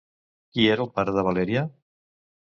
Qui 0.55 0.63
era 0.75 0.81
el 0.85 0.89
pare 0.95 1.13
de 1.17 1.23
Valèria? 1.27 1.63